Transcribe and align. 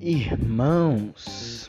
irmãos, 0.00 1.68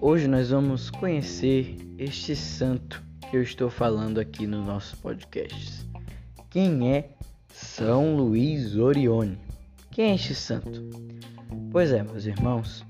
hoje 0.00 0.26
nós 0.26 0.50
vamos 0.50 0.90
conhecer 0.90 1.76
este 1.96 2.34
santo 2.34 3.00
que 3.30 3.36
eu 3.36 3.42
estou 3.42 3.70
falando 3.70 4.18
aqui 4.18 4.44
no 4.44 4.64
nosso 4.64 4.96
podcast. 4.96 5.88
Quem 6.50 6.92
é 6.92 7.10
São 7.52 8.16
Luís 8.16 8.74
Orione? 8.74 9.38
Quem 9.92 10.10
é 10.10 10.14
este 10.16 10.34
santo? 10.34 10.90
Pois 11.70 11.92
é, 11.92 12.02
meus 12.02 12.26
irmãos, 12.26 12.84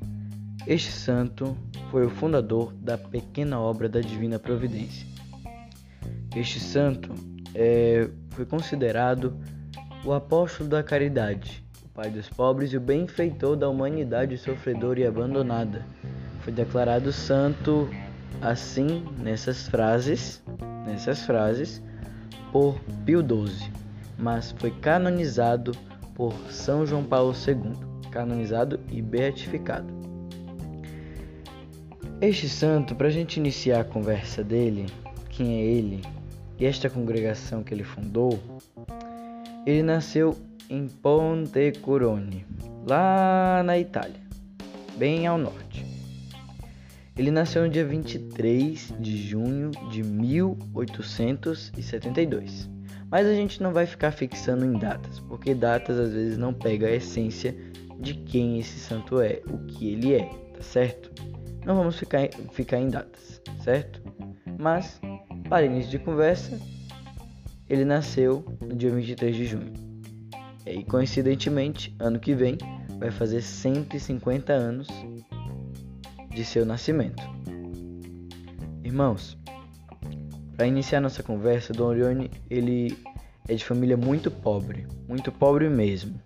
este 0.67 0.93
santo 0.93 1.55
foi 1.91 2.07
o 2.07 2.11
fundador 2.11 2.73
da 2.73 2.96
pequena 2.96 3.61
obra 3.61 3.87
da 3.87 4.01
Divina 4.01 4.39
Providência. 4.39 5.07
Este 6.35 6.59
santo 6.59 7.12
é, 7.55 8.09
foi 8.30 8.46
considerado 8.46 9.39
o 10.07 10.12
apóstolo 10.14 10.71
da 10.71 10.82
caridade 10.82 11.68
Pai 11.98 12.11
dos 12.11 12.29
pobres 12.29 12.72
e 12.72 12.76
o 12.76 12.80
benfeitor 12.80 13.57
da 13.57 13.68
humanidade 13.68 14.38
sofredora 14.38 15.00
e 15.00 15.04
abandonada. 15.04 15.84
Foi 16.43 16.52
declarado 16.52 17.11
santo 17.11 17.90
assim 18.40 19.04
nessas 19.18 19.66
frases, 19.66 20.40
nessas 20.86 21.26
frases, 21.26 21.82
por 22.52 22.79
Pio 23.04 23.21
XII, 23.21 23.72
mas 24.16 24.52
foi 24.52 24.71
canonizado 24.71 25.72
por 26.14 26.32
São 26.48 26.86
João 26.86 27.02
Paulo 27.02 27.34
II, 27.34 27.72
canonizado 28.12 28.79
e 28.93 29.02
beatificado. 29.02 29.93
Este 32.20 32.48
santo, 32.48 32.94
para 32.94 33.08
a 33.08 33.10
gente 33.10 33.38
iniciar 33.38 33.80
a 33.80 33.84
conversa 33.84 34.44
dele, 34.44 34.86
quem 35.30 35.56
é 35.56 35.64
ele 35.64 36.02
e 36.60 36.64
esta 36.64 36.88
congregação 36.88 37.64
que 37.64 37.74
ele 37.74 37.83
fundou, 37.83 38.38
ele 39.66 39.83
nasceu 39.83 40.36
em 40.69 40.86
Pontecurone, 40.86 42.44
lá 42.86 43.62
na 43.64 43.78
Itália, 43.78 44.20
bem 44.97 45.27
ao 45.27 45.38
norte. 45.38 45.86
Ele 47.16 47.30
nasceu 47.30 47.62
no 47.62 47.69
dia 47.69 47.84
23 47.84 48.94
de 49.00 49.16
junho 49.16 49.70
de 49.91 50.05
1872. 50.05 52.69
Mas 53.11 53.27
a 53.27 53.34
gente 53.34 53.62
não 53.62 53.72
vai 53.72 53.86
ficar 53.86 54.12
fixando 54.12 54.64
em 54.64 54.74
datas, 54.74 55.19
porque 55.20 55.55
datas 55.55 55.98
às 55.98 56.12
vezes 56.12 56.36
não 56.36 56.52
pega 56.52 56.86
a 56.86 56.92
essência 56.92 57.56
de 57.98 58.12
quem 58.14 58.61
esse 58.61 58.78
santo 58.78 59.20
é, 59.20 59.41
o 59.50 59.58
que 59.66 59.92
ele 59.92 60.14
é, 60.14 60.27
tá 60.55 60.62
certo? 60.62 61.11
Não 61.64 61.74
vamos 61.74 61.98
ficar, 61.98 62.28
ficar 62.52 62.78
em 62.78 62.89
datas, 62.89 63.42
certo? 63.64 64.00
Mas, 64.58 65.00
para 65.48 65.66
início 65.66 65.91
de 65.91 65.98
conversa, 65.98 66.61
ele 67.69 67.84
nasceu 67.84 68.44
no 68.61 68.77
dia 68.77 68.91
23 68.91 69.34
de 69.34 69.46
junho. 69.46 69.72
E 70.70 70.84
coincidentemente, 70.84 71.94
ano 71.98 72.19
que 72.19 72.34
vem 72.34 72.58
vai 72.98 73.11
fazer 73.11 73.41
150 73.41 74.52
anos 74.52 74.86
de 76.30 76.44
seu 76.44 76.66
nascimento. 76.66 77.22
Irmãos, 78.84 79.39
para 80.56 80.66
iniciar 80.66 81.00
nossa 81.00 81.22
conversa, 81.22 81.72
Dom 81.72 81.86
Orione 81.86 82.30
ele 82.50 82.98
é 83.48 83.55
de 83.55 83.64
família 83.64 83.96
muito 83.96 84.30
pobre, 84.30 84.86
muito 85.08 85.33
pobre 85.33 85.69
mesmo. 85.69 86.20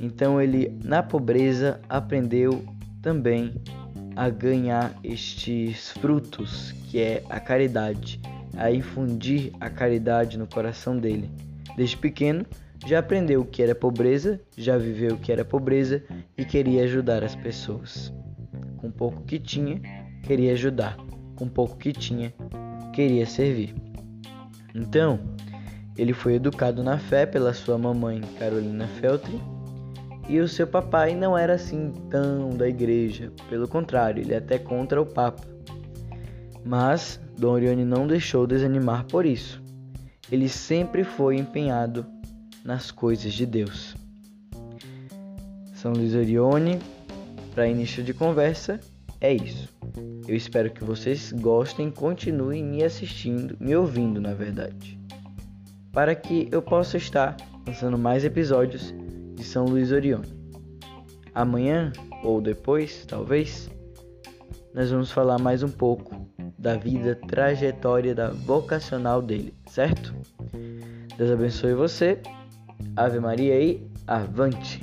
Então 0.00 0.40
ele 0.40 0.76
na 0.82 1.02
pobreza 1.02 1.80
aprendeu 1.88 2.64
também 3.00 3.54
a 4.16 4.28
ganhar 4.28 4.98
estes 5.04 5.90
frutos, 5.92 6.72
que 6.90 6.98
é 6.98 7.22
a 7.28 7.38
caridade, 7.38 8.20
a 8.56 8.70
infundir 8.72 9.52
a 9.60 9.68
caridade 9.68 10.38
no 10.38 10.46
coração 10.46 10.98
dele. 10.98 11.30
Desde 11.76 11.96
pequeno, 11.96 12.44
já 12.84 12.98
aprendeu 12.98 13.40
o 13.40 13.44
que 13.44 13.62
era 13.62 13.74
pobreza, 13.74 14.40
já 14.56 14.76
viveu 14.76 15.14
o 15.14 15.18
que 15.18 15.32
era 15.32 15.44
pobreza 15.44 16.02
e 16.36 16.44
queria 16.44 16.84
ajudar 16.84 17.24
as 17.24 17.34
pessoas. 17.34 18.12
Com 18.76 18.90
pouco 18.90 19.22
que 19.22 19.38
tinha, 19.38 19.80
queria 20.22 20.52
ajudar. 20.52 20.96
Com 21.36 21.48
pouco 21.48 21.76
que 21.76 21.92
tinha, 21.92 22.34
queria 22.92 23.26
servir. 23.26 23.74
Então, 24.74 25.18
ele 25.96 26.12
foi 26.12 26.34
educado 26.34 26.82
na 26.82 26.98
fé 26.98 27.24
pela 27.24 27.54
sua 27.54 27.78
mamãe 27.78 28.20
Carolina 28.38 28.86
Feltri 28.86 29.40
e 30.28 30.40
o 30.40 30.48
seu 30.48 30.66
papai 30.66 31.14
não 31.14 31.38
era 31.38 31.54
assim 31.54 31.92
tão 32.10 32.50
da 32.50 32.68
igreja, 32.68 33.32
pelo 33.48 33.68
contrário, 33.68 34.22
ele 34.22 34.34
é 34.34 34.38
até 34.38 34.58
contra 34.58 35.00
o 35.00 35.06
Papa. 35.06 35.42
Mas 36.64 37.20
Dom 37.38 37.52
Orione 37.52 37.84
não 37.84 38.06
deixou 38.06 38.46
desanimar 38.46 39.04
por 39.04 39.24
isso. 39.24 39.62
Ele 40.30 40.48
sempre 40.48 41.04
foi 41.04 41.36
empenhado 41.36 42.04
nas 42.66 42.90
coisas 42.90 43.32
de 43.32 43.46
Deus. 43.46 43.94
São 45.76 45.92
Luís 45.92 46.14
Orione, 46.14 46.80
para 47.54 47.68
início 47.68 48.02
de 48.02 48.12
conversa, 48.12 48.80
é 49.20 49.32
isso. 49.32 49.68
Eu 50.26 50.34
espero 50.34 50.70
que 50.70 50.82
vocês 50.82 51.32
gostem 51.32 51.92
continuem 51.92 52.64
me 52.64 52.82
assistindo, 52.82 53.56
me 53.60 53.76
ouvindo, 53.76 54.20
na 54.20 54.34
verdade, 54.34 54.98
para 55.92 56.14
que 56.16 56.48
eu 56.50 56.60
possa 56.60 56.96
estar 56.96 57.36
lançando 57.64 57.96
mais 57.96 58.24
episódios 58.24 58.92
de 59.36 59.44
São 59.44 59.64
Luís 59.64 59.92
Orione. 59.92 60.26
Amanhã 61.32 61.92
ou 62.24 62.40
depois, 62.40 63.06
talvez, 63.06 63.70
nós 64.74 64.90
vamos 64.90 65.12
falar 65.12 65.38
mais 65.38 65.62
um 65.62 65.70
pouco 65.70 66.26
da 66.58 66.76
vida, 66.76 67.14
trajetória 67.14 68.12
da 68.12 68.30
vocacional 68.30 69.22
dele, 69.22 69.54
certo? 69.68 70.12
Deus 71.16 71.30
abençoe 71.30 71.74
você 71.74 72.20
Ave 72.96 73.20
Maria 73.20 73.54
e 73.54 73.86
avante! 74.06 74.80